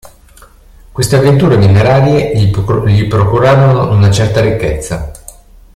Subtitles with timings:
[0.91, 2.49] Queste avventure minerarie gli
[3.07, 5.11] procurarono una certa ricchezza.